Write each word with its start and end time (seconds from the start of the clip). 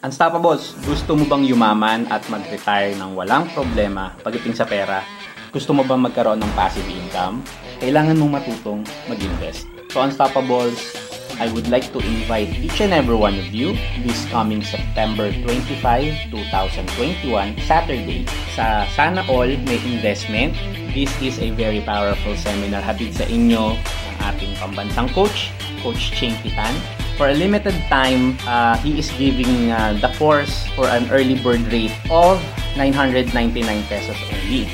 Unstoppables, 0.00 0.72
gusto 0.88 1.12
mo 1.12 1.28
bang 1.28 1.44
yumaman 1.44 2.08
at 2.08 2.24
mag-retire 2.32 2.96
ng 2.96 3.12
walang 3.12 3.44
problema 3.52 4.16
pagdating 4.24 4.56
sa 4.56 4.64
pera? 4.64 5.04
Gusto 5.52 5.76
mo 5.76 5.84
bang 5.84 6.00
magkaroon 6.00 6.40
ng 6.40 6.52
passive 6.56 6.88
income? 6.88 7.44
Kailangan 7.84 8.16
mong 8.16 8.40
matutong 8.40 8.80
mag-invest. 9.12 9.68
So 9.92 10.00
Unstoppables, 10.00 10.96
I 11.36 11.52
would 11.52 11.68
like 11.68 11.92
to 11.92 12.00
invite 12.00 12.48
each 12.64 12.80
and 12.80 12.96
every 12.96 13.12
one 13.12 13.36
of 13.36 13.52
you 13.52 13.76
this 14.00 14.24
coming 14.32 14.64
September 14.64 15.28
25, 15.44 16.32
2021, 16.32 17.60
Saturday, 17.68 18.24
sa 18.56 18.88
Sana 18.96 19.20
All 19.28 19.52
May 19.68 19.84
Investment. 19.84 20.56
This 20.96 21.12
is 21.20 21.36
a 21.44 21.52
very 21.52 21.84
powerful 21.84 22.32
seminar 22.40 22.80
hatid 22.80 23.12
sa 23.12 23.28
inyo 23.28 23.76
ng 23.76 24.16
ating 24.32 24.56
pambansang 24.64 25.12
coach, 25.12 25.52
Coach 25.84 26.08
Ching 26.16 26.32
Pitan. 26.40 26.99
For 27.20 27.28
a 27.28 27.36
limited 27.36 27.76
time, 27.92 28.40
uh, 28.48 28.80
he 28.80 28.96
is 28.96 29.12
giving 29.20 29.68
uh, 29.68 29.92
the 30.00 30.08
course 30.16 30.64
for 30.72 30.88
an 30.88 31.04
early 31.12 31.36
bird 31.36 31.60
rate 31.68 31.92
of 32.08 32.40
999 32.80 33.60
pesos 33.92 34.16
only. 34.32 34.64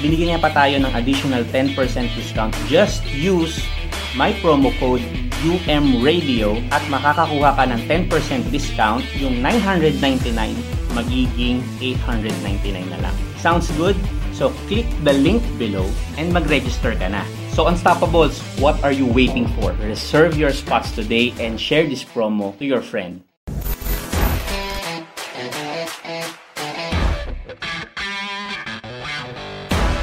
Binigyan 0.00 0.32
niya 0.32 0.40
pa 0.40 0.56
tayo 0.56 0.80
ng 0.80 0.88
additional 0.96 1.44
10% 1.52 1.76
discount. 2.16 2.56
Just 2.64 3.04
use 3.12 3.60
my 4.16 4.32
promo 4.40 4.72
code 4.80 5.04
UMRadio 5.44 6.64
at 6.72 6.80
makakakuha 6.88 7.60
ka 7.60 7.68
ng 7.68 7.84
10% 7.84 8.08
discount. 8.48 9.04
Yung 9.20 9.44
999 9.44 10.32
magiging 10.96 11.60
899 11.76 12.88
na 12.88 13.04
lang. 13.04 13.16
Sounds 13.36 13.68
good? 13.76 14.00
So 14.32 14.48
click 14.64 14.88
the 15.04 15.12
link 15.12 15.44
below 15.60 15.84
and 16.16 16.32
mag-register 16.32 16.96
ka 16.96 17.12
na. 17.12 17.20
So 17.52 17.68
Unstoppables, 17.68 18.40
what 18.64 18.82
are 18.82 18.96
you 18.96 19.04
waiting 19.04 19.44
for? 19.60 19.76
Reserve 19.84 20.40
your 20.40 20.56
spots 20.56 20.96
today 20.96 21.36
and 21.36 21.60
share 21.60 21.84
this 21.84 22.00
promo 22.00 22.56
to 22.56 22.64
your 22.64 22.80
friend. 22.80 23.20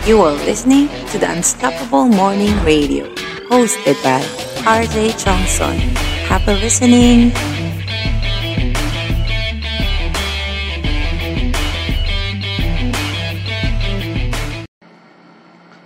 You 0.05 0.21
are 0.21 0.37
listening 0.45 0.93
to 1.09 1.17
the 1.17 1.25
Unstoppable 1.25 2.05
Morning 2.05 2.53
Radio, 2.61 3.09
hosted 3.49 3.97
by 4.05 4.21
RJ 4.69 5.17
Johnson. 5.17 5.73
Happy 6.29 6.53
listening. 6.53 7.33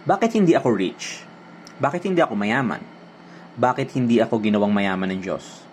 Bakit 0.03 0.29
hindi 0.35 0.59
ako 0.59 0.75
rich? 0.75 1.22
Bakit 1.81 2.05
hindi 2.05 2.21
ako 2.21 2.37
mayaman? 2.37 2.85
Bakit 3.57 3.97
hindi 3.97 4.21
ako 4.21 4.37
ginawang 4.37 4.69
mayaman 4.69 5.09
ng 5.17 5.21
Diyos? 5.25 5.65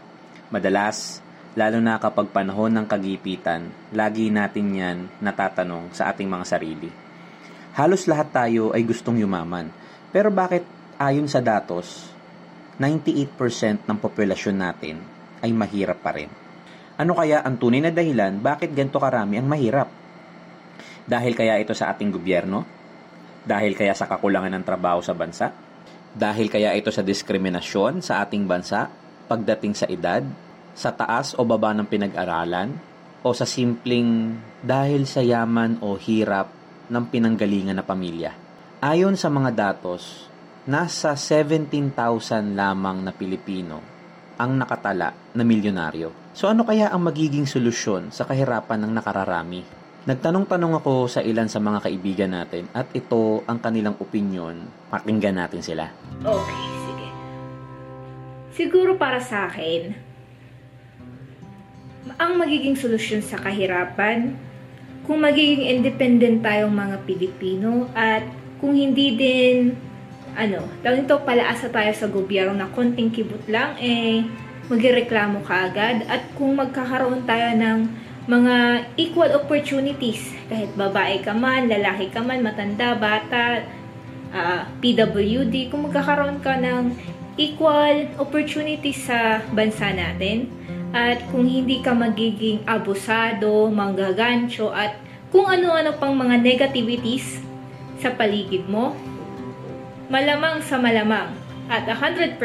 Madalas, 0.49 1.21
lalo 1.53 1.77
na 1.77 2.01
kapag 2.01 2.33
panahon 2.33 2.73
ng 2.73 2.89
kagipitan, 2.89 3.69
lagi 3.93 4.33
natin 4.33 4.73
yan 4.73 4.99
natatanong 5.21 5.93
sa 5.93 6.09
ating 6.09 6.25
mga 6.25 6.45
sarili. 6.49 6.89
Halos 7.77 8.09
lahat 8.09 8.33
tayo 8.33 8.73
ay 8.73 8.81
gustong 8.89 9.21
yumaman. 9.21 9.69
Pero 10.09 10.33
bakit 10.33 10.65
ayon 10.97 11.29
sa 11.29 11.45
datos, 11.45 12.09
98% 12.81 13.85
ng 13.85 13.99
populasyon 14.01 14.57
natin 14.57 14.97
ay 15.45 15.53
mahirap 15.53 16.01
pa 16.01 16.17
rin? 16.17 16.33
Ano 16.97 17.13
kaya 17.13 17.45
ang 17.45 17.61
tunay 17.61 17.85
na 17.85 17.93
dahilan 17.93 18.41
bakit 18.41 18.73
ganito 18.73 18.97
karami 18.97 19.37
ang 19.37 19.49
mahirap? 19.49 19.89
Dahil 21.05 21.37
kaya 21.37 21.61
ito 21.61 21.77
sa 21.77 21.93
ating 21.93 22.09
gobyerno? 22.09 22.65
Dahil 23.45 23.77
kaya 23.77 23.93
sa 23.93 24.09
kakulangan 24.09 24.57
ng 24.57 24.65
trabaho 24.65 25.05
sa 25.05 25.13
bansa? 25.13 25.70
Dahil 26.11 26.51
kaya 26.51 26.75
ito 26.75 26.91
sa 26.91 27.07
diskriminasyon 27.07 28.03
sa 28.03 28.27
ating 28.27 28.47
bansa 28.47 28.91
pagdating 29.31 29.79
sa 29.79 29.87
edad, 29.87 30.27
sa 30.75 30.91
taas 30.91 31.39
o 31.39 31.47
baba 31.47 31.71
ng 31.71 31.87
pinag-aralan, 31.87 32.75
o 33.21 33.31
sa 33.31 33.47
simpleng 33.47 34.35
dahil 34.65 35.05
sa 35.05 35.21
yaman 35.23 35.79
o 35.85 35.95
hirap 35.95 36.51
ng 36.91 37.05
pinanggalingan 37.07 37.79
na 37.79 37.87
pamilya? 37.87 38.35
Ayon 38.81 39.15
sa 39.15 39.29
mga 39.29 39.53
datos, 39.53 40.27
nasa 40.67 41.15
17,000 41.15 41.95
lamang 42.57 43.05
na 43.05 43.13
Pilipino 43.13 43.79
ang 44.41 44.57
nakatala 44.57 45.37
na 45.37 45.43
milyonaryo. 45.45 46.33
So 46.33 46.49
ano 46.49 46.65
kaya 46.65 46.89
ang 46.89 47.05
magiging 47.05 47.45
solusyon 47.45 48.09
sa 48.09 48.25
kahirapan 48.25 48.89
ng 48.89 48.93
nakararami? 48.97 49.80
Nagtanong-tanong 50.01 50.81
ako 50.81 51.13
sa 51.13 51.21
ilan 51.21 51.45
sa 51.45 51.61
mga 51.61 51.85
kaibigan 51.85 52.33
natin 52.33 52.65
at 52.73 52.89
ito 52.97 53.45
ang 53.45 53.61
kanilang 53.61 54.01
opinion. 54.01 54.57
Pakinggan 54.89 55.37
natin 55.37 55.61
sila. 55.61 55.93
Okay, 56.25 56.61
sige. 56.89 57.09
Siguro 58.57 58.97
para 58.97 59.21
sa 59.21 59.45
akin, 59.53 59.93
ang 62.17 62.41
magiging 62.41 62.81
solusyon 62.81 63.21
sa 63.21 63.37
kahirapan, 63.37 64.41
kung 65.05 65.21
magiging 65.21 65.69
independent 65.69 66.41
tayong 66.41 66.73
mga 66.73 66.97
Pilipino 67.05 67.93
at 67.93 68.25
kung 68.57 68.73
hindi 68.73 69.21
din, 69.21 69.77
ano, 70.33 70.65
tawag 70.81 71.05
ito, 71.05 71.17
palaasa 71.29 71.69
tayo 71.69 71.93
sa 71.93 72.09
gobyerno 72.09 72.57
na 72.57 72.73
konting 72.73 73.13
kibot 73.13 73.45
lang, 73.53 73.77
eh, 73.77 74.25
magreklamo 74.73 75.45
ka 75.45 75.69
agad. 75.69 76.09
At 76.09 76.25
kung 76.41 76.57
magkakaroon 76.57 77.29
tayo 77.29 77.53
ng 77.53 77.79
mga 78.29 78.85
equal 79.01 79.33
opportunities, 79.33 80.21
kahit 80.53 80.73
babae 80.77 81.25
ka 81.25 81.33
man, 81.33 81.73
lalaki 81.73 82.13
ka 82.13 82.21
man, 82.21 82.45
matanda, 82.45 82.93
bata, 82.99 83.65
uh, 84.35 84.69
PWD, 84.85 85.73
kung 85.73 85.89
magkakaroon 85.89 86.45
ka 86.45 86.61
ng 86.61 86.93
equal 87.41 88.13
opportunities 88.21 89.09
sa 89.09 89.41
bansa 89.57 89.89
natin, 89.97 90.53
at 90.91 91.23
kung 91.31 91.47
hindi 91.47 91.81
ka 91.81 91.95
magiging 91.97 92.67
abusado, 92.67 93.71
manggagancho, 93.71 94.75
at 94.75 94.99
kung 95.31 95.47
ano-ano 95.47 95.95
pang 95.97 96.13
mga 96.13 96.43
negativities 96.43 97.39
sa 98.03 98.11
paligid 98.13 98.67
mo, 98.67 98.93
malamang 100.11 100.59
sa 100.67 100.77
malamang 100.77 101.31
at 101.71 101.87
100% 101.87 102.43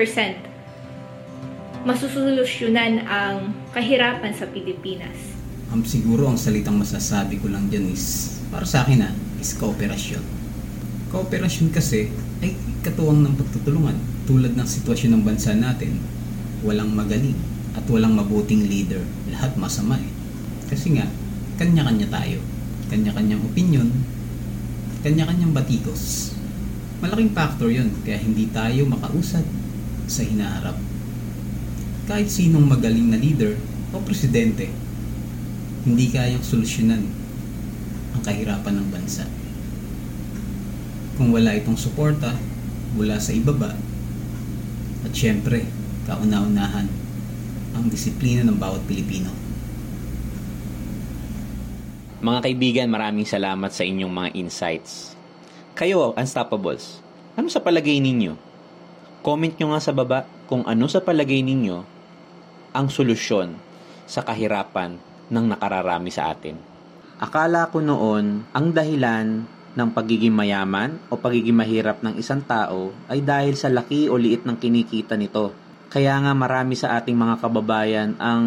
masusolusyonan 1.86 3.02
ang 3.10 3.54
kahirapan 3.74 4.34
sa 4.38 4.46
Pilipinas. 4.46 5.35
Um, 5.74 5.82
siguro 5.82 6.30
ang 6.30 6.38
salitang 6.38 6.78
masasabi 6.78 7.42
ko 7.42 7.50
lang 7.50 7.70
dyan 7.74 7.90
is, 7.90 8.38
para 8.54 8.66
sa 8.66 8.86
akin 8.86 9.02
na, 9.02 9.10
is 9.42 9.58
kooperasyon. 9.58 10.22
Kooperasyon 11.10 11.74
kasi 11.74 12.14
ay 12.46 12.54
katuwang 12.86 13.26
ng 13.26 13.34
pagtutulungan. 13.34 13.98
Tulad 14.26 14.54
ng 14.54 14.66
sitwasyon 14.66 15.18
ng 15.18 15.24
bansa 15.26 15.54
natin, 15.58 16.02
walang 16.62 16.94
magaling 16.94 17.38
at 17.78 17.86
walang 17.90 18.14
mabuting 18.18 18.66
leader. 18.66 19.02
Lahat 19.30 19.54
masama 19.58 19.98
eh. 19.98 20.12
Kasi 20.70 20.98
nga, 20.98 21.06
kanya-kanya 21.58 22.10
tayo. 22.10 22.42
Kanya-kanyang 22.90 23.42
opinion, 23.42 23.90
kanya-kanyang 25.02 25.54
batikos. 25.54 26.34
Malaking 27.02 27.34
factor 27.34 27.70
yun, 27.70 27.94
kaya 28.02 28.18
hindi 28.22 28.50
tayo 28.50 28.90
makausad 28.90 29.46
sa 30.06 30.22
hinaharap. 30.22 30.78
Kahit 32.06 32.30
sinong 32.30 32.66
magaling 32.66 33.10
na 33.10 33.18
leader 33.18 33.58
o 33.94 34.02
presidente, 34.02 34.70
hindi 35.86 36.10
kayang 36.10 36.42
solusyonan 36.42 37.06
ang 38.18 38.22
kahirapan 38.26 38.82
ng 38.82 38.88
bansa. 38.90 39.30
Kung 41.14 41.30
wala 41.30 41.54
itong 41.54 41.78
suporta 41.78 42.34
mula 42.98 43.22
sa 43.22 43.30
ibaba, 43.38 43.70
at 45.06 45.14
syempre, 45.14 45.62
kauna-unahan 46.10 46.90
ang 47.78 47.86
disiplina 47.86 48.42
ng 48.42 48.58
bawat 48.58 48.82
Pilipino. 48.90 49.30
Mga 52.26 52.40
kaibigan, 52.42 52.90
maraming 52.90 53.30
salamat 53.30 53.70
sa 53.70 53.86
inyong 53.86 54.10
mga 54.10 54.30
insights. 54.34 55.14
Kayo, 55.78 56.18
Unstoppables, 56.18 56.98
ano 57.38 57.46
sa 57.54 57.62
palagay 57.62 58.02
ninyo? 58.02 58.34
Comment 59.22 59.54
nyo 59.54 59.78
nga 59.78 59.82
sa 59.86 59.94
baba 59.94 60.26
kung 60.50 60.66
ano 60.66 60.90
sa 60.90 60.98
palagay 61.06 61.46
ninyo 61.46 61.78
ang 62.74 62.88
solusyon 62.90 63.54
sa 64.10 64.26
kahirapan 64.26 64.98
ng 65.30 65.46
nakararami 65.52 66.12
sa 66.14 66.34
atin. 66.34 66.58
Akala 67.16 67.72
ko 67.72 67.80
noon, 67.80 68.44
ang 68.52 68.68
dahilan 68.76 69.48
ng 69.76 69.90
pagiging 69.92 70.32
mayaman 70.32 71.00
o 71.12 71.20
pagiging 71.20 71.56
mahirap 71.56 72.00
ng 72.04 72.16
isang 72.20 72.44
tao 72.44 72.96
ay 73.12 73.20
dahil 73.24 73.56
sa 73.60 73.68
laki 73.68 74.08
o 74.08 74.16
liit 74.16 74.48
ng 74.48 74.56
kinikita 74.56 75.20
nito. 75.20 75.52
Kaya 75.92 76.20
nga 76.20 76.36
marami 76.36 76.76
sa 76.76 77.00
ating 77.00 77.16
mga 77.16 77.40
kababayan 77.40 78.10
ang 78.20 78.44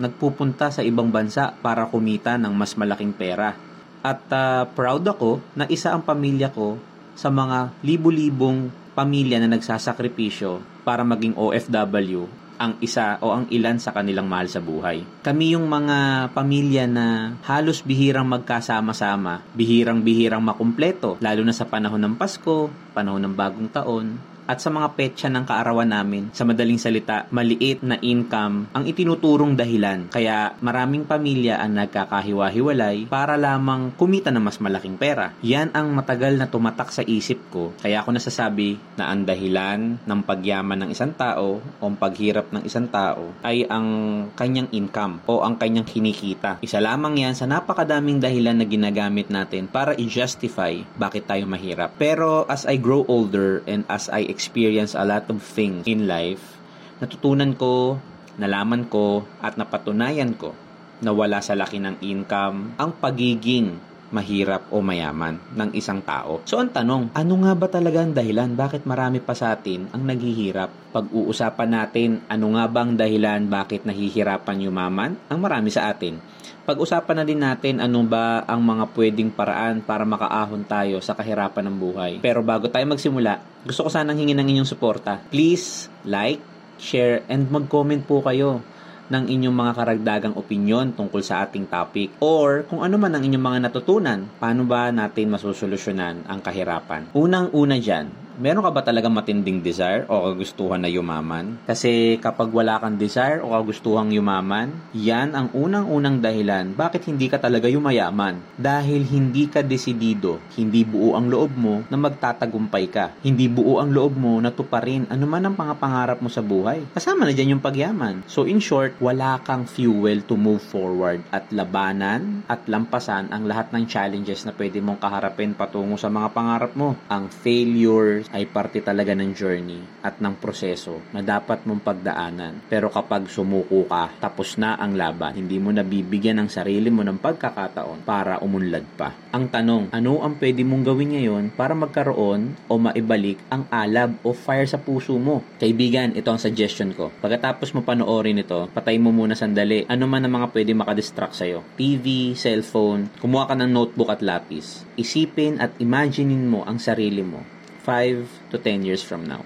nagpupunta 0.00 0.68
sa 0.68 0.84
ibang 0.84 1.08
bansa 1.08 1.56
para 1.64 1.88
kumita 1.88 2.36
ng 2.36 2.52
mas 2.52 2.76
malaking 2.76 3.16
pera. 3.16 3.56
At 4.00 4.24
uh, 4.32 4.68
proud 4.72 5.04
ako 5.04 5.40
na 5.56 5.68
isa 5.68 5.92
ang 5.92 6.04
pamilya 6.04 6.52
ko 6.52 6.76
sa 7.16 7.28
mga 7.28 7.72
libu-libong 7.84 8.72
pamilya 8.96 9.40
na 9.40 9.48
nagsasakripisyo 9.48 10.60
para 10.84 11.04
maging 11.04 11.36
OFW 11.36 12.39
ang 12.60 12.76
isa 12.84 13.16
o 13.24 13.32
ang 13.32 13.48
ilan 13.48 13.80
sa 13.80 13.96
kanilang 13.96 14.28
mahal 14.28 14.44
sa 14.52 14.60
buhay. 14.60 15.00
Kami 15.24 15.56
yung 15.56 15.64
mga 15.64 16.28
pamilya 16.36 16.84
na 16.84 17.40
halos 17.48 17.80
bihirang 17.80 18.28
magkasama-sama, 18.28 19.40
bihirang-bihirang 19.56 20.44
makumpleto, 20.44 21.16
lalo 21.24 21.40
na 21.40 21.56
sa 21.56 21.64
panahon 21.64 22.04
ng 22.04 22.14
Pasko, 22.20 22.68
panahon 22.92 23.24
ng 23.24 23.32
bagong 23.32 23.72
taon, 23.72 24.20
at 24.50 24.58
sa 24.58 24.74
mga 24.74 24.98
petsa 24.98 25.30
ng 25.30 25.46
kaarawan 25.46 25.86
namin. 25.86 26.34
Sa 26.34 26.42
madaling 26.42 26.82
salita, 26.82 27.30
maliit 27.30 27.86
na 27.86 28.02
income 28.02 28.66
ang 28.74 28.82
itinuturong 28.82 29.54
dahilan. 29.54 30.10
Kaya 30.10 30.58
maraming 30.58 31.06
pamilya 31.06 31.62
ang 31.62 31.78
nagkakahiwa-hiwalay 31.78 33.06
para 33.06 33.38
lamang 33.38 33.94
kumita 33.94 34.34
ng 34.34 34.42
mas 34.42 34.58
malaking 34.58 34.98
pera. 34.98 35.38
Yan 35.46 35.70
ang 35.70 35.94
matagal 35.94 36.34
na 36.34 36.50
tumatak 36.50 36.90
sa 36.90 37.06
isip 37.06 37.38
ko. 37.54 37.70
Kaya 37.78 38.02
ako 38.02 38.18
nasasabi 38.18 38.74
na 38.98 39.14
ang 39.14 39.22
dahilan 39.22 40.02
ng 40.02 40.20
pagyaman 40.26 40.82
ng 40.82 40.90
isang 40.90 41.14
tao 41.14 41.62
o 41.62 41.82
ang 41.86 41.94
paghirap 41.94 42.50
ng 42.50 42.66
isang 42.66 42.90
tao 42.90 43.30
ay 43.46 43.70
ang 43.70 43.86
kanyang 44.34 44.66
income 44.74 45.22
o 45.30 45.46
ang 45.46 45.54
kanyang 45.54 45.86
kinikita. 45.86 46.58
Isa 46.58 46.82
lamang 46.82 47.22
yan 47.22 47.38
sa 47.38 47.46
napakadaming 47.46 48.18
dahilan 48.18 48.58
na 48.58 48.66
ginagamit 48.66 49.30
natin 49.30 49.70
para 49.70 49.94
i-justify 49.94 50.82
bakit 50.98 51.30
tayo 51.30 51.46
mahirap. 51.46 51.94
Pero 52.00 52.50
as 52.50 52.66
I 52.66 52.74
grow 52.80 53.06
older 53.06 53.62
and 53.70 53.86
as 53.86 54.10
I 54.10 54.26
experience 54.40 54.96
a 54.96 55.04
lot 55.04 55.28
of 55.28 55.44
things 55.44 55.84
in 55.84 56.08
life, 56.08 56.56
natutunan 57.04 57.52
ko, 57.60 58.00
nalaman 58.40 58.88
ko, 58.88 59.28
at 59.44 59.60
napatunayan 59.60 60.32
ko 60.32 60.56
na 61.04 61.12
wala 61.12 61.44
sa 61.44 61.52
laki 61.52 61.76
ng 61.76 62.00
income 62.00 62.72
ang 62.80 62.96
pagiging 62.96 63.76
mahirap 64.10 64.66
o 64.74 64.82
mayaman 64.82 65.38
ng 65.54 65.70
isang 65.74 66.02
tao. 66.02 66.42
So 66.46 66.58
ang 66.58 66.74
tanong, 66.74 67.14
ano 67.14 67.34
nga 67.46 67.52
ba 67.54 67.66
talaga 67.70 68.02
ang 68.02 68.14
dahilan? 68.14 68.58
Bakit 68.58 68.84
marami 68.84 69.22
pa 69.22 69.34
sa 69.34 69.54
atin 69.54 69.86
ang 69.94 70.02
naghihirap? 70.06 70.94
Pag-uusapan 70.94 71.70
natin, 71.70 72.22
ano 72.26 72.46
nga 72.58 72.66
bang 72.66 72.98
dahilan 72.98 73.46
bakit 73.46 73.86
nahihirapan 73.86 74.66
yumaman? 74.66 75.14
Ang 75.30 75.38
marami 75.38 75.70
sa 75.70 75.88
atin. 75.90 76.18
Pag-usapan 76.66 77.16
na 77.18 77.24
din 77.26 77.40
natin 77.40 77.82
ano 77.82 78.04
ba 78.06 78.46
ang 78.46 78.62
mga 78.62 78.94
pwedeng 78.94 79.30
paraan 79.32 79.82
para 79.82 80.06
makaahon 80.06 80.62
tayo 80.66 81.02
sa 81.02 81.18
kahirapan 81.18 81.66
ng 81.66 81.76
buhay. 81.78 82.12
Pero 82.22 82.44
bago 82.46 82.70
tayo 82.70 82.86
magsimula, 82.86 83.42
gusto 83.66 83.86
ko 83.86 83.90
sanang 83.90 84.18
hingin 84.18 84.38
ng 84.38 84.54
inyong 84.54 84.70
suporta. 84.70 85.18
Please 85.34 85.90
like, 86.06 86.38
share, 86.78 87.26
and 87.26 87.50
mag-comment 87.50 88.06
po 88.06 88.22
kayo 88.22 88.62
ng 89.10 89.24
inyong 89.26 89.56
mga 89.58 89.72
karagdagang 89.74 90.34
opinion 90.38 90.94
tungkol 90.94 91.18
sa 91.18 91.42
ating 91.42 91.66
topic 91.66 92.14
or 92.22 92.62
kung 92.70 92.86
ano 92.86 92.94
man 92.94 93.18
ang 93.18 93.26
inyong 93.26 93.42
mga 93.42 93.58
natutunan, 93.66 94.30
paano 94.38 94.62
ba 94.70 94.94
natin 94.94 95.34
masusolusyonan 95.34 96.30
ang 96.30 96.38
kahirapan. 96.38 97.10
Unang-una 97.10 97.76
dyan, 97.82 98.29
meron 98.40 98.64
ka 98.64 98.72
ba 98.72 98.80
talagang 98.80 99.12
matinding 99.12 99.60
desire 99.60 100.08
o 100.08 100.32
kagustuhan 100.32 100.80
na 100.80 100.88
yumaman? 100.88 101.60
Kasi 101.68 102.16
kapag 102.16 102.48
wala 102.48 102.80
kang 102.80 102.96
desire 102.96 103.44
o 103.44 103.52
kagustuhang 103.52 104.08
yumaman, 104.16 104.72
yan 104.96 105.36
ang 105.36 105.52
unang-unang 105.52 106.24
dahilan 106.24 106.72
bakit 106.72 107.04
hindi 107.04 107.28
ka 107.28 107.36
talaga 107.36 107.68
yumayaman. 107.68 108.40
Dahil 108.56 109.04
hindi 109.04 109.44
ka 109.52 109.60
desidido, 109.60 110.40
hindi 110.56 110.88
buo 110.88 111.20
ang 111.20 111.28
loob 111.28 111.52
mo 111.52 111.84
na 111.92 112.00
magtatagumpay 112.00 112.84
ka. 112.88 113.12
Hindi 113.20 113.52
buo 113.52 113.76
ang 113.76 113.92
loob 113.92 114.16
mo 114.16 114.40
na 114.40 114.48
tuparin 114.48 115.04
anuman 115.12 115.52
ang 115.52 115.54
mga 115.60 115.74
pangarap 115.76 116.18
mo 116.24 116.32
sa 116.32 116.40
buhay. 116.40 116.80
Kasama 116.96 117.28
na 117.28 117.36
dyan 117.36 117.60
yung 117.60 117.64
pagyaman. 117.64 118.24
So 118.24 118.48
in 118.48 118.64
short, 118.64 118.96
wala 119.04 119.36
kang 119.44 119.68
fuel 119.68 120.24
to 120.24 120.40
move 120.40 120.64
forward 120.64 121.20
at 121.28 121.52
labanan 121.52 122.40
at 122.48 122.64
lampasan 122.64 123.28
ang 123.28 123.44
lahat 123.44 123.68
ng 123.76 123.84
challenges 123.84 124.48
na 124.48 124.56
pwede 124.56 124.80
mong 124.80 124.96
kaharapin 124.96 125.52
patungo 125.52 126.00
sa 126.00 126.08
mga 126.08 126.32
pangarap 126.32 126.72
mo. 126.72 126.96
Ang 127.12 127.28
failures, 127.28 128.29
ay 128.30 128.46
parte 128.46 128.78
talaga 128.82 129.14
ng 129.14 129.34
journey 129.34 129.82
at 130.06 130.22
ng 130.22 130.38
proseso 130.38 131.02
na 131.10 131.20
dapat 131.22 131.66
mong 131.66 131.82
pagdaanan. 131.82 132.62
Pero 132.70 132.90
kapag 132.90 133.26
sumuko 133.26 133.86
ka, 133.90 134.14
tapos 134.22 134.54
na 134.56 134.78
ang 134.78 134.94
laban, 134.94 135.34
hindi 135.34 135.58
mo 135.58 135.74
nabibigyan 135.74 136.42
ng 136.42 136.48
sarili 136.50 136.88
mo 136.88 137.02
ng 137.02 137.18
pagkakataon 137.18 138.06
para 138.06 138.38
umunlad 138.42 138.86
pa. 138.94 139.14
Ang 139.34 139.50
tanong, 139.50 139.84
ano 139.94 140.22
ang 140.22 140.38
pwede 140.38 140.62
mong 140.62 140.86
gawin 140.86 141.14
ngayon 141.18 141.44
para 141.54 141.74
magkaroon 141.74 142.54
o 142.70 142.72
maibalik 142.78 143.38
ang 143.50 143.66
alab 143.70 144.18
o 144.26 144.34
fire 144.34 144.66
sa 144.66 144.78
puso 144.78 145.14
mo? 145.18 145.42
Kaibigan, 145.58 146.14
ito 146.14 146.30
ang 146.30 146.38
suggestion 146.38 146.94
ko. 146.94 147.10
Pagkatapos 147.22 147.74
mo 147.74 147.82
panoorin 147.82 148.42
ito, 148.42 148.70
patay 148.70 148.98
mo 148.98 149.14
muna 149.14 149.34
sandali. 149.34 149.86
Ano 149.90 150.06
man 150.06 150.26
ang 150.26 150.34
mga 150.38 150.50
pwede 150.54 150.72
makadistract 150.74 151.34
sa'yo? 151.34 151.62
TV, 151.74 152.34
cellphone, 152.34 153.10
kumuha 153.18 153.50
ka 153.50 153.54
ng 153.58 153.70
notebook 153.70 154.10
at 154.10 154.22
lapis. 154.22 154.86
Isipin 154.94 155.58
at 155.58 155.74
imaginein 155.78 156.46
mo 156.46 156.62
ang 156.66 156.78
sarili 156.78 157.22
mo 157.22 157.59
5 157.82 158.52
to 158.52 158.56
10 158.60 158.86
years 158.86 159.00
from 159.00 159.24
now. 159.24 159.40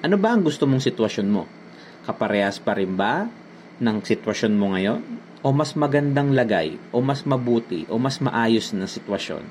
Ano 0.00 0.16
ba 0.16 0.32
ang 0.32 0.40
gusto 0.40 0.64
mong 0.64 0.80
sitwasyon 0.80 1.28
mo? 1.28 1.44
Kaparehas 2.08 2.56
pa 2.56 2.72
rin 2.72 2.96
ba 2.96 3.28
ng 3.80 3.96
sitwasyon 4.00 4.52
mo 4.56 4.72
ngayon? 4.72 5.00
O 5.40 5.52
mas 5.56 5.72
magandang 5.72 6.36
lagay? 6.36 6.76
O 6.92 7.00
mas 7.00 7.24
mabuti? 7.24 7.88
O 7.88 7.96
mas 7.96 8.20
maayos 8.20 8.72
na 8.76 8.88
sitwasyon? 8.88 9.44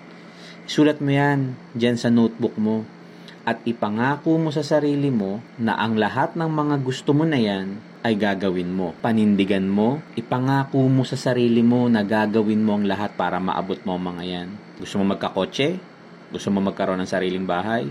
Isulat 0.70 1.02
mo 1.02 1.10
yan 1.10 1.58
dyan 1.74 1.98
sa 1.98 2.14
notebook 2.14 2.54
mo 2.62 2.86
at 3.42 3.66
ipangako 3.66 4.38
mo 4.38 4.54
sa 4.54 4.62
sarili 4.62 5.10
mo 5.10 5.42
na 5.58 5.74
ang 5.82 5.98
lahat 5.98 6.38
ng 6.38 6.46
mga 6.46 6.76
gusto 6.86 7.18
mo 7.18 7.26
na 7.26 7.42
yan 7.42 7.82
ay 8.06 8.14
gagawin 8.14 8.70
mo. 8.70 8.94
Panindigan 9.02 9.66
mo, 9.66 9.98
ipangako 10.14 10.86
mo 10.86 11.02
sa 11.02 11.18
sarili 11.18 11.66
mo 11.66 11.90
na 11.90 12.06
gagawin 12.06 12.62
mo 12.62 12.78
ang 12.78 12.86
lahat 12.86 13.18
para 13.18 13.42
maabot 13.42 13.82
mo 13.82 13.98
ang 13.98 14.04
mga 14.14 14.24
yan. 14.30 14.50
Gusto 14.78 15.02
mo 15.02 15.10
magkakotse? 15.18 15.89
Gusto 16.30 16.54
mo 16.54 16.62
magkaroon 16.62 17.02
ng 17.02 17.10
sariling 17.10 17.46
bahay? 17.50 17.90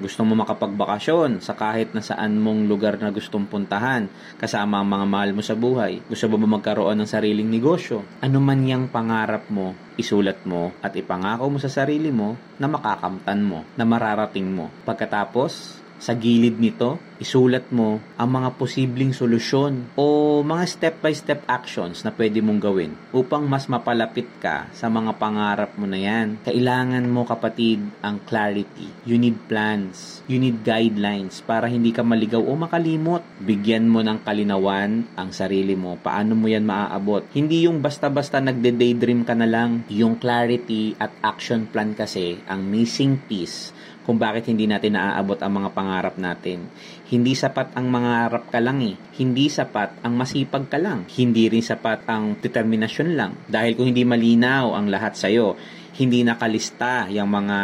Gusto 0.00 0.24
mo 0.24 0.32
makapagbakasyon 0.38 1.44
sa 1.44 1.52
kahit 1.52 1.92
na 1.92 2.00
saan 2.00 2.40
mong 2.40 2.64
lugar 2.70 2.96
na 2.96 3.12
gustong 3.12 3.44
puntahan 3.44 4.08
kasama 4.40 4.80
ang 4.80 4.88
mga 4.88 5.06
mahal 5.10 5.30
mo 5.36 5.42
sa 5.44 5.58
buhay? 5.58 6.00
Gusto 6.08 6.30
mo 6.32 6.40
ba 6.40 6.56
magkaroon 6.56 6.96
ng 7.02 7.10
sariling 7.10 7.50
negosyo? 7.50 8.06
Ano 8.24 8.40
man 8.40 8.64
yang 8.64 8.88
pangarap 8.88 9.50
mo, 9.52 9.76
isulat 10.00 10.40
mo 10.48 10.72
at 10.80 10.96
ipangako 10.96 11.52
mo 11.52 11.58
sa 11.60 11.68
sarili 11.68 12.08
mo 12.08 12.38
na 12.56 12.70
makakamtan 12.70 13.44
mo, 13.44 13.66
na 13.76 13.84
mararating 13.84 14.48
mo. 14.48 14.72
Pagkatapos, 14.88 15.79
sa 16.00 16.16
gilid 16.16 16.56
nito, 16.56 16.96
isulat 17.20 17.68
mo 17.68 18.00
ang 18.16 18.32
mga 18.32 18.56
posibleng 18.56 19.12
solusyon 19.12 19.92
o 20.00 20.40
mga 20.40 20.64
step-by-step 20.64 21.44
actions 21.44 22.00
na 22.00 22.10
pwede 22.16 22.40
mong 22.40 22.60
gawin 22.64 22.96
upang 23.12 23.44
mas 23.44 23.68
mapalapit 23.68 24.24
ka 24.40 24.72
sa 24.72 24.88
mga 24.88 25.20
pangarap 25.20 25.76
mo 25.76 25.84
na 25.84 26.00
yan. 26.00 26.40
Kailangan 26.40 27.04
mo 27.04 27.28
kapatid 27.28 27.84
ang 28.00 28.24
clarity. 28.24 28.88
You 29.04 29.20
need 29.20 29.36
plans. 29.44 30.24
You 30.24 30.40
need 30.40 30.64
guidelines 30.64 31.44
para 31.44 31.68
hindi 31.68 31.92
ka 31.92 32.00
maligaw 32.00 32.40
o 32.40 32.56
makalimot. 32.56 33.20
Bigyan 33.36 33.84
mo 33.84 34.00
ng 34.00 34.24
kalinawan 34.24 35.04
ang 35.20 35.30
sarili 35.36 35.76
mo. 35.76 36.00
Paano 36.00 36.32
mo 36.32 36.48
yan 36.48 36.64
maaabot? 36.64 37.28
Hindi 37.36 37.68
yung 37.68 37.84
basta-basta 37.84 38.40
nagde-daydream 38.40 39.28
ka 39.28 39.36
na 39.36 39.44
lang. 39.44 39.84
Yung 39.92 40.16
clarity 40.16 40.96
at 40.96 41.12
action 41.20 41.68
plan 41.68 41.92
kasi 41.92 42.40
ang 42.48 42.64
missing 42.64 43.20
piece 43.28 43.76
kung 44.04 44.16
bakit 44.16 44.48
hindi 44.48 44.64
natin 44.64 44.96
naaabot 44.96 45.36
ang 45.40 45.52
mga 45.60 45.70
pangarap 45.76 46.14
natin. 46.16 46.72
Hindi 47.10 47.36
sapat 47.36 47.76
ang 47.76 47.86
mangarap 47.90 48.48
ka 48.48 48.58
lang 48.62 48.80
eh. 48.80 48.96
Hindi 49.20 49.52
sapat 49.52 50.00
ang 50.00 50.16
masipag 50.16 50.70
ka 50.70 50.78
lang. 50.80 51.04
Hindi 51.10 51.50
rin 51.50 51.60
sapat 51.60 52.08
ang 52.08 52.38
determinasyon 52.40 53.08
lang. 53.12 53.32
Dahil 53.44 53.76
kung 53.76 53.90
hindi 53.90 54.06
malinaw 54.06 54.72
ang 54.72 54.88
lahat 54.88 55.18
sa'yo, 55.18 55.58
hindi 55.96 56.22
nakalista 56.22 57.10
yung 57.10 57.30
mga 57.30 57.58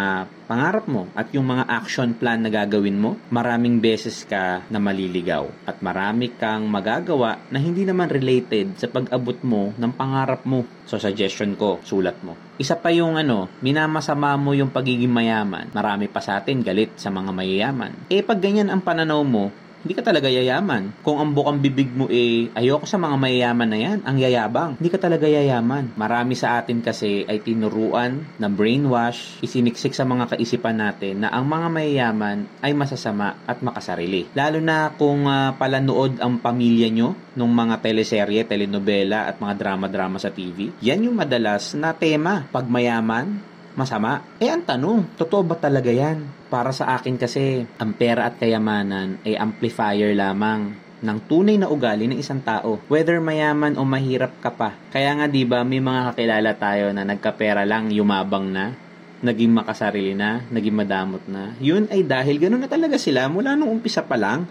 pangarap 0.46 0.86
mo 0.86 1.10
at 1.18 1.30
yung 1.34 1.50
mga 1.50 1.66
action 1.66 2.14
plan 2.14 2.38
na 2.38 2.50
gagawin 2.50 2.98
mo, 2.98 3.18
maraming 3.34 3.82
beses 3.82 4.22
ka 4.22 4.62
na 4.70 4.78
maliligaw 4.78 5.50
at 5.66 5.82
marami 5.82 6.30
kang 6.34 6.70
magagawa 6.70 7.42
na 7.50 7.58
hindi 7.58 7.82
naman 7.82 8.06
related 8.06 8.78
sa 8.78 8.86
pag-abot 8.86 9.36
mo 9.42 9.74
ng 9.74 9.92
pangarap 9.94 10.46
mo. 10.46 10.62
So 10.86 11.02
suggestion 11.02 11.58
ko, 11.58 11.82
sulat 11.82 12.22
mo. 12.22 12.38
Isa 12.56 12.78
pa 12.78 12.94
yung 12.94 13.18
ano, 13.18 13.50
minamasama 13.60 14.38
mo 14.38 14.54
yung 14.54 14.70
pagiging 14.70 15.10
mayaman. 15.10 15.68
Marami 15.74 16.06
pa 16.06 16.22
sa 16.22 16.38
atin 16.38 16.62
galit 16.62 16.94
sa 16.94 17.10
mga 17.10 17.34
mayayaman. 17.34 18.06
Eh 18.06 18.22
pag 18.22 18.38
ganyan 18.38 18.70
ang 18.70 18.80
pananaw 18.80 19.20
mo, 19.26 19.50
hindi 19.86 19.94
ka 19.94 20.02
talaga 20.02 20.26
yayaman. 20.26 21.06
Kung 21.06 21.22
ang 21.22 21.30
bukang 21.30 21.62
bibig 21.62 21.94
mo 21.94 22.10
eh, 22.10 22.50
ayoko 22.58 22.90
sa 22.90 22.98
mga 22.98 23.14
mayayaman 23.22 23.70
na 23.70 23.78
yan, 23.78 23.98
ang 24.02 24.18
yayabang, 24.18 24.74
hindi 24.82 24.90
ka 24.90 24.98
talaga 24.98 25.30
yayaman. 25.30 25.94
Marami 25.94 26.34
sa 26.34 26.58
atin 26.58 26.82
kasi 26.82 27.22
ay 27.30 27.38
tinuruan 27.38 28.26
na 28.42 28.50
brainwash, 28.50 29.38
isiniksik 29.46 29.94
sa 29.94 30.02
mga 30.02 30.34
kaisipan 30.34 30.82
natin 30.82 31.22
na 31.22 31.30
ang 31.30 31.46
mga 31.46 31.70
mayayaman 31.70 32.50
ay 32.66 32.74
masasama 32.74 33.38
at 33.46 33.62
makasarili. 33.62 34.26
Lalo 34.34 34.58
na 34.58 34.90
kung 34.90 35.30
uh, 35.30 35.54
palanood 35.54 36.18
ang 36.18 36.42
pamilya 36.42 36.90
nyo 36.90 37.14
ng 37.38 37.46
mga 37.46 37.78
teleserye, 37.78 38.42
telenovela 38.42 39.30
at 39.30 39.38
mga 39.38 39.54
drama-drama 39.54 40.18
sa 40.18 40.34
TV, 40.34 40.74
yan 40.82 41.06
yung 41.06 41.14
madalas 41.14 41.78
na 41.78 41.94
tema. 41.94 42.42
Pag 42.50 42.66
mayaman, 42.66 43.38
masama. 43.76 44.24
Eh 44.40 44.48
ang 44.48 44.64
tanong, 44.64 45.14
totoo 45.20 45.44
ba 45.44 45.54
talaga 45.60 45.92
yan? 45.92 46.24
Para 46.48 46.72
sa 46.72 46.96
akin 46.96 47.20
kasi, 47.20 47.68
ang 47.76 47.92
pera 47.92 48.26
at 48.26 48.40
kayamanan 48.40 49.20
ay 49.22 49.36
amplifier 49.36 50.16
lamang 50.16 50.74
ng 51.04 51.18
tunay 51.28 51.60
na 51.60 51.68
ugali 51.68 52.08
ng 52.08 52.16
isang 52.16 52.40
tao. 52.40 52.80
Whether 52.88 53.20
mayaman 53.20 53.76
o 53.76 53.84
mahirap 53.84 54.32
ka 54.40 54.48
pa. 54.48 54.72
Kaya 54.88 55.12
nga 55.12 55.28
'di 55.28 55.44
ba 55.44 55.60
may 55.60 55.78
mga 55.84 56.12
kakilala 56.12 56.52
tayo 56.56 56.88
na 56.96 57.04
nagkapera 57.04 57.68
lang, 57.68 57.92
yumabang 57.92 58.48
na, 58.48 58.72
naging 59.20 59.52
makasarili 59.52 60.16
na, 60.16 60.40
naging 60.48 60.76
madamot 60.76 61.20
na. 61.28 61.52
Yun 61.60 61.88
ay 61.92 62.00
dahil 62.04 62.40
ganoon 62.40 62.64
na 62.64 62.70
talaga 62.70 62.96
sila 62.96 63.28
mula 63.28 63.52
nung 63.54 63.76
umpisa 63.76 64.04
pa 64.04 64.16
lang 64.16 64.48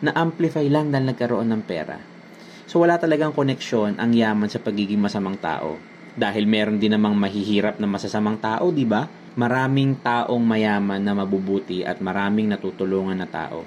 na 0.00 0.16
amplify 0.16 0.64
lang 0.66 0.88
dahil 0.88 1.12
nagkaroon 1.12 1.48
ng 1.52 1.62
pera. 1.68 2.00
So 2.64 2.80
wala 2.80 2.96
talagang 2.96 3.36
koneksyon 3.36 4.00
ang 4.00 4.16
yaman 4.16 4.48
sa 4.48 4.58
pagiging 4.58 4.98
masamang 4.98 5.36
tao. 5.36 5.76
Dahil 6.12 6.44
meron 6.44 6.76
din 6.76 6.92
namang 6.92 7.16
mahihirap 7.16 7.80
na 7.80 7.88
masasamang 7.88 8.36
tao, 8.36 8.68
di 8.68 8.84
ba? 8.84 9.08
Maraming 9.32 9.96
taong 10.04 10.44
mayaman 10.44 11.00
na 11.00 11.16
mabubuti 11.16 11.80
at 11.80 12.04
maraming 12.04 12.52
natutulungan 12.52 13.16
na 13.16 13.28
tao. 13.28 13.64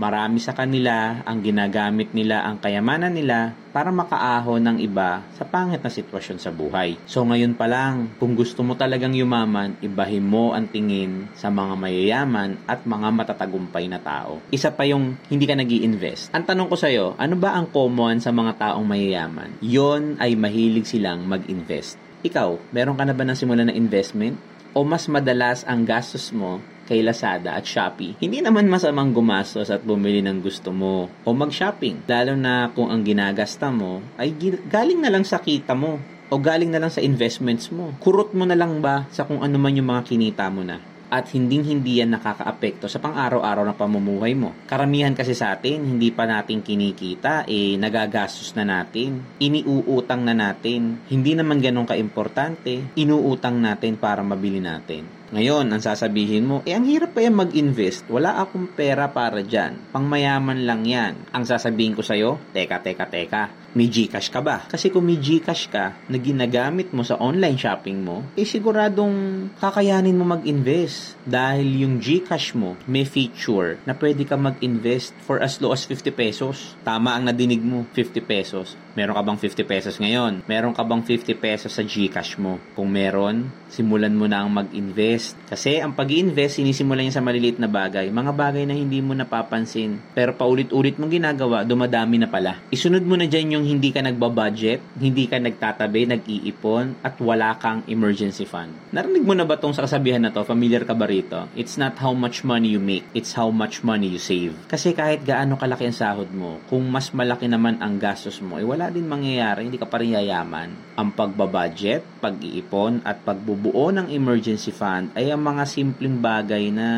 Marami 0.00 0.40
sa 0.40 0.56
kanila 0.56 1.20
ang 1.28 1.44
ginagamit 1.44 2.16
nila 2.16 2.40
ang 2.48 2.56
kayamanan 2.56 3.12
nila 3.12 3.52
para 3.68 3.92
makaahon 3.92 4.64
ng 4.64 4.78
iba 4.80 5.20
sa 5.36 5.44
pangit 5.44 5.84
na 5.84 5.92
sitwasyon 5.92 6.40
sa 6.40 6.48
buhay. 6.48 6.96
So 7.04 7.20
ngayon 7.20 7.52
pa 7.52 7.68
lang, 7.68 8.08
kung 8.16 8.32
gusto 8.32 8.64
mo 8.64 8.80
talagang 8.80 9.12
yumaman, 9.12 9.76
ibahin 9.84 10.24
mo 10.24 10.56
ang 10.56 10.72
tingin 10.72 11.28
sa 11.36 11.52
mga 11.52 11.76
mayayaman 11.76 12.56
at 12.64 12.88
mga 12.88 13.12
matatagumpay 13.12 13.92
na 13.92 14.00
tao. 14.00 14.40
Isa 14.48 14.72
pa 14.72 14.88
yung 14.88 15.20
hindi 15.28 15.44
ka 15.44 15.52
nag 15.52 15.68
invest 15.68 16.32
Ang 16.32 16.48
tanong 16.48 16.72
ko 16.72 16.80
sa'yo, 16.80 17.20
ano 17.20 17.36
ba 17.36 17.52
ang 17.52 17.68
common 17.68 18.24
sa 18.24 18.32
mga 18.32 18.56
taong 18.56 18.88
mayayaman? 18.88 19.60
Yon 19.60 20.16
ay 20.16 20.32
mahilig 20.32 20.88
silang 20.88 21.28
mag-invest. 21.28 22.00
Ikaw, 22.24 22.72
meron 22.72 22.96
ka 22.96 23.04
na 23.04 23.12
ba 23.12 23.28
ng 23.28 23.36
simula 23.36 23.68
na 23.68 23.76
investment? 23.76 24.40
O 24.72 24.80
mas 24.80 25.04
madalas 25.12 25.60
ang 25.68 25.84
gastos 25.84 26.32
mo 26.32 26.56
kay 26.90 27.06
Lazada 27.06 27.54
at 27.54 27.62
Shopee, 27.62 28.18
hindi 28.18 28.42
naman 28.42 28.66
masamang 28.66 29.14
gumastos 29.14 29.70
at 29.70 29.86
bumili 29.86 30.18
ng 30.26 30.42
gusto 30.42 30.74
mo 30.74 31.06
o 31.22 31.28
mag-shopping. 31.30 32.02
Lalo 32.10 32.34
na 32.34 32.74
kung 32.74 32.90
ang 32.90 33.06
ginagasta 33.06 33.70
mo 33.70 34.02
ay 34.18 34.34
galing 34.66 34.98
na 34.98 35.14
lang 35.14 35.22
sa 35.22 35.38
kita 35.38 35.78
mo 35.78 36.02
o 36.26 36.34
galing 36.34 36.74
na 36.74 36.82
lang 36.82 36.90
sa 36.90 36.98
investments 36.98 37.70
mo. 37.70 37.94
Kurot 38.02 38.34
mo 38.34 38.42
na 38.42 38.58
lang 38.58 38.82
ba 38.82 39.06
sa 39.14 39.22
kung 39.22 39.38
ano 39.38 39.54
man 39.62 39.78
yung 39.78 39.86
mga 39.86 40.02
kinita 40.10 40.50
mo 40.50 40.66
na 40.66 40.90
at 41.10 41.26
hinding-hindi 41.34 41.98
yan 42.00 42.14
nakakaapekto 42.14 42.86
sa 42.86 43.02
pang-araw-araw 43.02 43.66
na 43.66 43.74
pamumuhay 43.74 44.38
mo. 44.38 44.54
Karamihan 44.70 45.12
kasi 45.12 45.34
sa 45.34 45.58
atin, 45.58 45.82
hindi 45.82 46.14
pa 46.14 46.24
natin 46.24 46.62
kinikita, 46.62 47.50
eh 47.50 47.74
nagagastos 47.74 48.54
na 48.54 48.62
natin, 48.62 49.18
iniuutang 49.42 50.22
na 50.22 50.38
natin, 50.38 51.02
hindi 51.10 51.34
naman 51.34 51.58
ganun 51.58 51.84
ka-importante, 51.84 52.94
inuutang 52.94 53.58
natin 53.58 53.98
para 53.98 54.22
mabili 54.22 54.62
natin. 54.62 55.19
Ngayon, 55.30 55.70
ang 55.70 55.78
sasabihin 55.78 56.42
mo, 56.42 56.58
eh 56.66 56.74
ang 56.74 56.82
hirap 56.82 57.14
pa 57.14 57.22
yan 57.22 57.38
mag-invest. 57.38 58.02
Wala 58.10 58.42
akong 58.42 58.66
pera 58.74 59.06
para 59.14 59.46
dyan. 59.46 59.78
Pangmayaman 59.94 60.66
lang 60.66 60.82
yan. 60.82 61.14
Ang 61.30 61.46
sasabihin 61.46 61.94
ko 61.94 62.02
sa'yo, 62.02 62.34
teka, 62.50 62.82
teka, 62.82 63.06
teka. 63.06 63.42
May 63.70 63.86
Gcash 63.86 64.34
ka 64.34 64.42
ba? 64.42 64.66
Kasi 64.66 64.90
kung 64.90 65.06
may 65.06 65.14
Gcash 65.22 65.70
ka 65.70 65.94
na 66.10 66.18
ginagamit 66.18 66.90
mo 66.90 67.06
sa 67.06 67.14
online 67.22 67.54
shopping 67.54 68.02
mo, 68.02 68.26
eh 68.34 68.42
siguradong 68.42 69.46
kakayanin 69.62 70.18
mo 70.18 70.26
mag-invest. 70.26 71.14
Dahil 71.22 71.86
yung 71.86 72.02
Gcash 72.02 72.58
mo 72.58 72.74
may 72.90 73.06
feature 73.06 73.78
na 73.86 73.94
pwede 73.94 74.26
ka 74.26 74.34
mag-invest 74.34 75.14
for 75.22 75.38
as 75.38 75.62
low 75.62 75.70
as 75.70 75.86
50 75.86 76.10
pesos. 76.10 76.74
Tama 76.82 77.14
ang 77.14 77.30
nadinig 77.30 77.62
mo, 77.62 77.86
50 77.94 78.18
pesos. 78.26 78.74
Meron 78.98 79.14
ka 79.14 79.22
bang 79.22 79.38
50 79.38 79.62
pesos 79.62 79.94
ngayon? 80.02 80.42
Meron 80.50 80.74
ka 80.74 80.82
bang 80.82 81.06
50 81.06 81.30
pesos 81.38 81.70
sa 81.70 81.86
Gcash 81.86 82.42
mo? 82.42 82.58
Kung 82.74 82.90
meron, 82.90 83.54
simulan 83.70 84.18
mo 84.18 84.26
na 84.26 84.42
ang 84.42 84.50
mag-invest. 84.50 85.19
Kasi 85.50 85.82
ang 85.82 85.92
pag 85.92 86.08
invest 86.08 86.62
sinisimulan 86.62 87.06
niya 87.06 87.18
sa 87.18 87.24
maliliit 87.24 87.58
na 87.58 87.66
bagay. 87.66 88.08
Mga 88.08 88.32
bagay 88.32 88.64
na 88.64 88.74
hindi 88.74 89.02
mo 89.02 89.12
napapansin. 89.12 90.00
Pero 90.16 90.32
paulit-ulit 90.34 90.96
mong 90.96 91.12
ginagawa, 91.12 91.66
dumadami 91.66 92.22
na 92.22 92.28
pala. 92.30 92.58
Isunod 92.72 93.04
mo 93.04 93.18
na 93.18 93.28
dyan 93.28 93.60
yung 93.60 93.66
hindi 93.66 93.92
ka 93.92 94.00
nagbabudget, 94.00 94.80
hindi 94.96 95.28
ka 95.28 95.36
nagtatabi, 95.42 96.08
nag-iipon, 96.08 97.04
at 97.04 97.20
wala 97.20 97.58
kang 97.60 97.84
emergency 97.90 98.48
fund. 98.48 98.72
Narinig 98.94 99.26
mo 99.26 99.36
na 99.36 99.44
ba 99.44 99.60
tong 99.60 99.76
sa 99.76 99.84
kasabihan 99.84 100.22
na 100.22 100.32
to? 100.32 100.46
Familiar 100.46 100.88
ka 100.88 100.96
ba 100.96 101.04
rito? 101.04 101.50
It's 101.52 101.76
not 101.76 101.98
how 102.00 102.16
much 102.16 102.46
money 102.46 102.72
you 102.72 102.82
make, 102.82 103.04
it's 103.12 103.36
how 103.36 103.52
much 103.52 103.84
money 103.84 104.08
you 104.08 104.22
save. 104.22 104.54
Kasi 104.70 104.96
kahit 104.96 105.26
gaano 105.26 105.60
kalaki 105.60 105.90
ang 105.90 105.96
sahod 105.96 106.30
mo, 106.32 106.62
kung 106.70 106.86
mas 106.88 107.10
malaki 107.10 107.50
naman 107.50 107.76
ang 107.82 107.98
gastos 108.00 108.38
mo, 108.40 108.56
eh 108.56 108.64
wala 108.64 108.88
din 108.88 109.10
mangyayari, 109.10 109.66
hindi 109.66 109.76
ka 109.76 109.90
pa 109.90 110.00
rin 110.00 110.14
yayaman. 110.14 110.96
Ang 110.96 111.08
pagbabudget, 111.12 112.22
pag-iipon, 112.22 113.02
at 113.04 113.20
pagbubuo 113.26 113.90
ng 113.90 114.08
emergency 114.14 114.70
fund 114.70 115.09
ay 115.14 115.34
ang 115.34 115.42
mga 115.42 115.66
simpleng 115.66 116.22
bagay 116.22 116.70
na 116.70 116.88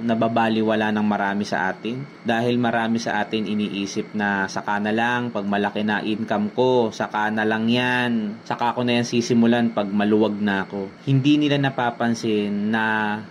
nababaliwala 0.00 0.88
ng 0.94 1.06
marami 1.06 1.44
sa 1.44 1.68
atin. 1.68 2.00
Dahil 2.24 2.56
marami 2.56 2.96
sa 2.96 3.20
atin 3.20 3.44
iniisip 3.44 4.16
na 4.16 4.48
saka 4.48 4.80
na 4.80 4.92
lang, 4.92 5.28
pag 5.28 5.44
malaki 5.44 5.84
na 5.84 6.00
income 6.00 6.52
ko, 6.56 6.88
saka 6.88 7.28
na 7.28 7.44
lang 7.44 7.68
yan, 7.68 8.40
saka 8.48 8.72
ko 8.72 8.80
na 8.84 9.00
yan 9.00 9.06
sisimulan 9.08 9.72
pag 9.72 9.88
maluwag 9.88 10.36
na 10.40 10.64
ako. 10.64 10.88
Hindi 11.04 11.36
nila 11.36 11.60
napapansin 11.60 12.72
na 12.72 12.84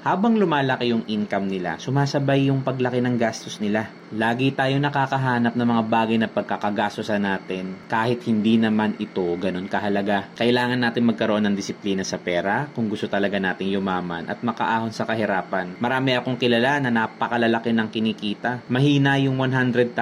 habang 0.06 0.38
lumalaki 0.38 0.94
yung 0.94 1.06
income 1.10 1.50
nila, 1.50 1.82
sumasabay 1.82 2.54
yung 2.54 2.62
paglaki 2.62 3.02
ng 3.02 3.16
gastos 3.18 3.58
nila. 3.58 3.90
Lagi 4.10 4.50
tayo 4.58 4.74
nakakahanap 4.82 5.54
ng 5.54 5.70
mga 5.70 5.84
bagay 5.86 6.18
na 6.18 6.26
pagkakagastosan 6.26 7.22
natin 7.22 7.78
kahit 7.86 8.26
hindi 8.26 8.58
naman 8.58 8.98
ito 8.98 9.22
ganun 9.38 9.70
kahalaga. 9.70 10.34
Kailangan 10.34 10.82
natin 10.82 11.06
magkaroon 11.06 11.46
ng 11.46 11.54
disiplina 11.54 12.02
sa 12.02 12.18
pera 12.18 12.66
kung 12.74 12.90
gusto 12.90 13.06
talaga 13.06 13.38
nating 13.38 13.70
yumaman 13.70 14.19
at 14.28 14.44
makaahon 14.44 14.92
sa 14.92 15.08
kahirapan. 15.08 15.80
Marami 15.80 16.18
akong 16.18 16.36
kilala 16.36 16.82
na 16.84 16.92
napakalalaki 16.92 17.72
ng 17.72 17.88
kinikita. 17.88 18.66
Mahina 18.68 19.16
yung 19.22 19.38
100,000 19.38 19.94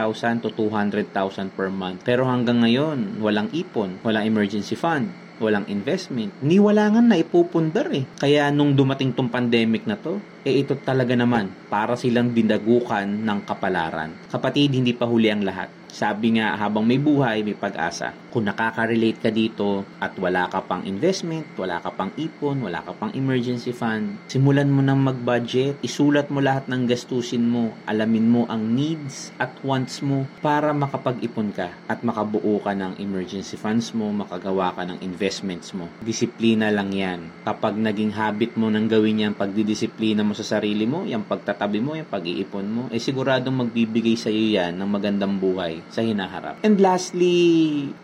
to 0.41 0.49
200,000 0.55 1.53
per 1.53 1.69
month. 1.69 2.01
Pero 2.07 2.25
hanggang 2.25 2.65
ngayon, 2.65 3.21
walang 3.21 3.51
ipon, 3.53 4.01
walang 4.01 4.25
emergency 4.25 4.73
fund 4.73 5.27
walang 5.37 5.69
investment, 5.69 6.33
ni 6.41 6.57
wala 6.57 6.89
nga 6.89 7.01
na 7.01 7.17
ipupundar 7.17 7.89
eh. 7.93 8.05
Kaya 8.17 8.49
nung 8.49 8.73
dumating 8.73 9.13
tong 9.13 9.29
pandemic 9.29 9.85
na 9.85 9.97
to, 9.97 10.17
eh 10.41 10.65
ito 10.65 10.73
talaga 10.81 11.13
naman 11.13 11.49
para 11.69 11.93
silang 11.93 12.33
dinagukan 12.33 13.05
ng 13.05 13.39
kapalaran. 13.45 14.13
Kapatid, 14.33 14.73
hindi 14.73 14.97
pa 14.97 15.05
huli 15.05 15.29
ang 15.29 15.45
lahat. 15.45 15.69
Sabi 15.97 16.37
nga, 16.37 16.53
habang 16.53 16.85
may 16.85 17.01
buhay, 17.01 17.41
may 17.41 17.57
pag-asa. 17.57 18.13
Kung 18.29 18.45
nakaka-relate 18.45 19.17
ka 19.17 19.33
dito 19.33 19.81
at 19.97 20.13
wala 20.21 20.45
ka 20.45 20.61
pang 20.69 20.85
investment, 20.85 21.41
wala 21.57 21.81
ka 21.81 21.89
pang 21.89 22.13
ipon, 22.13 22.61
wala 22.61 22.85
ka 22.85 22.93
pang 22.93 23.09
emergency 23.17 23.73
fund, 23.73 24.13
simulan 24.29 24.69
mo 24.69 24.85
nang 24.85 25.01
mag-budget, 25.01 25.81
isulat 25.81 26.29
mo 26.29 26.37
lahat 26.37 26.69
ng 26.69 26.85
gastusin 26.85 27.49
mo, 27.49 27.73
alamin 27.89 28.29
mo 28.29 28.45
ang 28.45 28.77
needs 28.77 29.33
at 29.41 29.57
wants 29.65 30.05
mo 30.05 30.29
para 30.37 30.69
makapag-ipon 30.69 31.49
ka 31.49 31.73
at 31.89 32.05
makabuo 32.05 32.61
ka 32.61 32.77
ng 32.77 33.01
emergency 33.01 33.57
funds 33.57 33.89
mo, 33.97 34.13
makagawa 34.13 34.77
ka 34.77 34.85
ng 34.85 35.01
investments 35.01 35.73
mo. 35.73 35.89
Disiplina 36.05 36.69
lang 36.69 36.93
yan. 36.93 37.25
Kapag 37.41 37.73
naging 37.73 38.13
habit 38.13 38.53
mo 38.53 38.69
nang 38.69 38.85
gawin 38.85 39.25
yan, 39.25 39.33
pagdidisiplina 39.33 40.21
mo 40.21 40.37
sa 40.37 40.45
sarili 40.45 40.85
mo, 40.85 41.09
yung 41.09 41.25
pagtatabi 41.25 41.81
mo, 41.81 41.97
yung 41.97 42.05
pag-iipon 42.05 42.67
mo, 42.69 42.83
eh 42.93 43.01
siguradong 43.01 43.65
magbibigay 43.65 44.13
sa 44.13 44.29
iyo 44.29 44.61
yan 44.61 44.77
ng 44.77 44.89
magandang 44.93 45.41
buhay 45.41 45.86
sa 45.89 46.03
hinaharap. 46.03 46.61
And 46.63 46.77
lastly, 46.79 47.37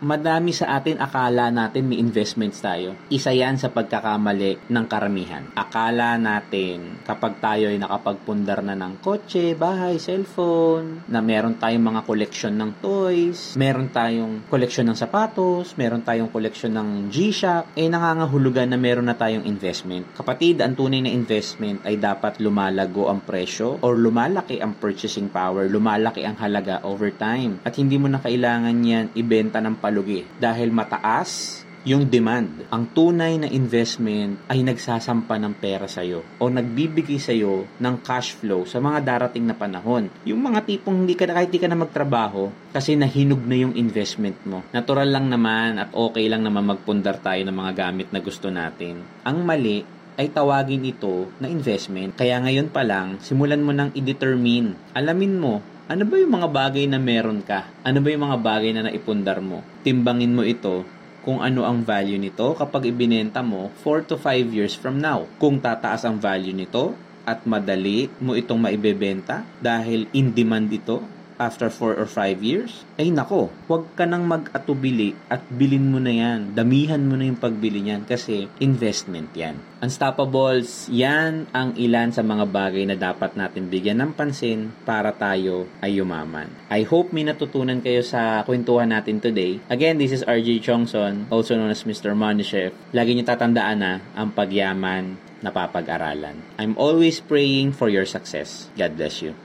madami 0.00 0.52
sa 0.52 0.78
atin 0.78 1.00
akala 1.00 1.48
natin 1.52 1.88
may 1.88 2.00
investments 2.00 2.60
tayo. 2.60 2.96
Isa 3.10 3.30
yan 3.32 3.56
sa 3.60 3.70
pagkakamali 3.70 4.70
ng 4.70 4.86
karamihan. 4.88 5.44
Akala 5.56 6.16
natin 6.16 7.00
kapag 7.04 7.38
tayo 7.38 7.68
ay 7.68 7.78
nakapagpundar 7.80 8.64
na 8.64 8.76
ng 8.76 9.00
kotse, 9.00 9.56
bahay, 9.56 10.00
cellphone, 10.00 11.04
na 11.08 11.20
meron 11.20 11.56
tayong 11.56 11.84
mga 11.84 12.02
collection 12.04 12.54
ng 12.56 12.70
toys, 12.80 13.54
meron 13.56 13.88
tayong 13.92 14.46
collection 14.48 14.88
ng 14.88 14.98
sapatos, 14.98 15.76
meron 15.76 16.02
tayong 16.04 16.30
collection 16.32 16.72
ng 16.74 17.12
G-Shock, 17.12 17.76
eh 17.76 17.88
nangangahulugan 17.88 18.72
na 18.72 18.78
meron 18.80 19.08
na 19.08 19.16
tayong 19.16 19.44
investment. 19.48 20.08
Kapatid, 20.16 20.60
ang 20.60 20.76
tunay 20.76 21.04
na 21.04 21.12
investment 21.12 21.84
ay 21.84 21.96
dapat 22.00 22.40
lumalago 22.40 23.08
ang 23.08 23.24
presyo 23.24 23.80
or 23.80 23.96
lumalaki 23.96 24.60
ang 24.60 24.76
purchasing 24.76 25.28
power, 25.28 25.66
lumalaki 25.68 26.24
ang 26.24 26.36
halaga 26.38 26.80
over 26.84 27.10
time. 27.14 27.60
At 27.64 27.80
hindi 27.80 27.96
mo 27.96 28.06
na 28.12 28.20
kailangan 28.20 28.76
yan 28.84 29.16
ibenta 29.16 29.58
ng 29.58 29.80
palugi 29.80 30.22
dahil 30.36 30.68
mataas 30.68 31.64
yung 31.84 32.08
demand. 32.08 32.64
Ang 32.72 32.96
tunay 32.96 33.36
na 33.36 33.48
investment 33.48 34.40
ay 34.48 34.64
nagsasampa 34.64 35.36
ng 35.36 35.52
pera 35.60 35.84
sa 35.84 36.00
iyo 36.00 36.24
o 36.40 36.48
nagbibigay 36.48 37.20
sa 37.20 37.36
iyo 37.36 37.68
ng 37.76 37.94
cash 38.00 38.40
flow 38.40 38.64
sa 38.64 38.80
mga 38.80 39.04
darating 39.04 39.44
na 39.44 39.52
panahon. 39.52 40.08
Yung 40.24 40.40
mga 40.40 40.64
tipong 40.64 41.04
hindi 41.04 41.12
ka 41.12 41.28
kahit 41.28 41.52
hindi 41.52 41.60
ka 41.60 41.68
na 41.68 41.76
magtrabaho 41.76 42.72
kasi 42.72 42.96
nahinog 42.96 43.44
na 43.44 43.56
yung 43.60 43.76
investment 43.76 44.40
mo. 44.48 44.64
Natural 44.72 45.06
lang 45.06 45.28
naman 45.28 45.76
at 45.76 45.92
okay 45.92 46.24
lang 46.24 46.40
naman 46.40 46.64
magpundar 46.64 47.20
tayo 47.20 47.44
ng 47.44 47.56
mga 47.56 47.72
gamit 47.76 48.08
na 48.16 48.20
gusto 48.24 48.48
natin. 48.48 49.04
Ang 49.28 49.44
mali 49.44 49.84
ay 50.14 50.30
tawagin 50.30 50.86
ito 50.86 51.30
na 51.42 51.50
investment. 51.50 52.14
Kaya 52.14 52.38
ngayon 52.42 52.70
pa 52.70 52.86
lang, 52.86 53.18
simulan 53.22 53.62
mo 53.62 53.74
nang 53.74 53.90
i-determine. 53.92 54.78
Alamin 54.94 55.36
mo 55.38 55.62
ano 55.84 56.08
ba 56.08 56.16
yung 56.16 56.32
mga 56.32 56.48
bagay 56.48 56.88
na 56.88 56.96
meron 56.96 57.44
ka? 57.44 57.68
Ano 57.84 58.00
ba 58.00 58.08
yung 58.08 58.24
mga 58.24 58.40
bagay 58.40 58.72
na 58.72 58.88
naipundar 58.88 59.44
mo? 59.44 59.60
Timbangin 59.84 60.32
mo 60.32 60.40
ito 60.40 60.80
kung 61.20 61.44
ano 61.44 61.68
ang 61.68 61.84
value 61.84 62.16
nito 62.16 62.56
kapag 62.56 62.88
ibinenta 62.88 63.44
mo 63.44 63.68
4 63.84 64.08
to 64.08 64.16
5 64.16 64.48
years 64.48 64.72
from 64.72 64.96
now. 64.96 65.28
Kung 65.36 65.60
tataas 65.60 66.08
ang 66.08 66.16
value 66.16 66.56
nito 66.56 66.96
at 67.28 67.44
madali 67.44 68.08
mo 68.16 68.32
itong 68.32 68.64
maibebenta 68.64 69.44
dahil 69.60 70.08
in 70.16 70.32
demand 70.32 70.72
ito, 70.72 71.04
after 71.36 71.70
4 71.70 71.98
or 71.98 72.06
5 72.06 72.40
years, 72.40 72.86
ay 73.00 73.10
nako, 73.10 73.50
huwag 73.66 73.90
ka 73.98 74.06
nang 74.06 74.26
mag-atubili 74.26 75.16
at 75.26 75.42
bilin 75.50 75.90
mo 75.90 75.98
na 75.98 76.12
yan. 76.14 76.54
Damihan 76.54 77.02
mo 77.02 77.18
na 77.18 77.26
yung 77.26 77.40
pagbili 77.40 77.82
niyan 77.82 78.06
kasi 78.06 78.46
investment 78.62 79.30
yan. 79.34 79.58
Unstoppables, 79.84 80.88
yan 80.88 81.50
ang 81.52 81.76
ilan 81.76 82.14
sa 82.14 82.24
mga 82.24 82.48
bagay 82.48 82.88
na 82.88 82.96
dapat 82.96 83.36
natin 83.36 83.68
bigyan 83.68 84.00
ng 84.00 84.12
pansin 84.16 84.72
para 84.88 85.12
tayo 85.12 85.68
ay 85.84 86.00
yumaman. 86.00 86.48
I 86.72 86.86
hope 86.88 87.12
may 87.12 87.26
natutunan 87.26 87.84
kayo 87.84 88.00
sa 88.00 88.46
kwentuhan 88.48 88.94
natin 88.94 89.20
today. 89.20 89.60
Again, 89.68 90.00
this 90.00 90.14
is 90.14 90.24
RJ 90.24 90.64
Chongson, 90.64 91.28
also 91.28 91.54
known 91.58 91.74
as 91.74 91.84
Mr. 91.84 92.16
Money 92.16 92.46
Chef. 92.46 92.72
Lagi 92.96 93.12
niyo 93.12 93.28
tatandaan 93.28 93.78
na 93.80 93.92
ang 94.16 94.32
pagyaman 94.32 95.20
napapag-aralan. 95.44 96.40
I'm 96.56 96.72
always 96.80 97.20
praying 97.20 97.76
for 97.76 97.92
your 97.92 98.08
success. 98.08 98.72
God 98.80 98.96
bless 98.96 99.20
you. 99.20 99.36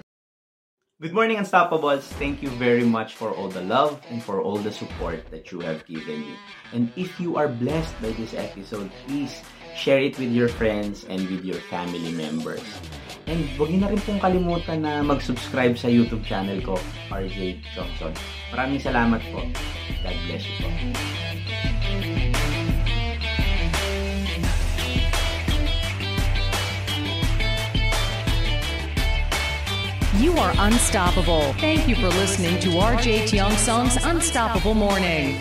Good 1.00 1.16
morning, 1.16 1.40
Unstoppables. 1.40 2.04
Thank 2.20 2.44
you 2.44 2.52
very 2.60 2.84
much 2.84 3.16
for 3.16 3.32
all 3.32 3.48
the 3.48 3.64
love 3.64 4.04
and 4.12 4.20
for 4.20 4.44
all 4.44 4.60
the 4.60 4.68
support 4.68 5.32
that 5.32 5.48
you 5.48 5.64
have 5.64 5.88
given 5.88 6.28
me. 6.28 6.36
And 6.76 6.92
if 7.00 7.24
you 7.24 7.40
are 7.40 7.48
blessed 7.48 7.96
by 8.04 8.12
this 8.20 8.36
episode, 8.36 8.92
please 9.08 9.40
share 9.80 10.04
it 10.04 10.20
with 10.20 10.36
your 10.36 10.52
friends 10.52 11.08
and 11.08 11.24
with 11.32 11.48
your 11.48 11.64
family 11.72 12.12
members. 12.12 12.68
And 13.32 13.48
huwag 13.56 13.72
niyo 13.72 13.88
na 13.88 13.96
rin 13.96 14.04
pong 14.04 14.20
kalimutan 14.20 14.84
na 14.84 15.00
mag-subscribe 15.00 15.80
sa 15.80 15.88
YouTube 15.88 16.28
channel 16.28 16.60
ko, 16.60 16.76
RJ 17.08 17.64
Johnson. 17.72 18.12
Maraming 18.52 18.84
salamat 18.84 19.24
po. 19.32 19.40
God 20.04 20.18
bless 20.28 20.44
you 20.52 20.56
po. 20.60 20.68
You 30.20 30.34
are 30.34 30.54
unstoppable. 30.58 31.54
Thank 31.54 31.88
you 31.88 31.96
for 31.96 32.10
listening 32.10 32.60
to 32.60 32.72
RJ 32.72 33.24
Tiong 33.30 33.56
Song's 33.56 33.96
Unstoppable 34.04 34.74
Morning. 34.74 35.38